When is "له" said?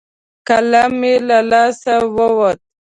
1.27-1.39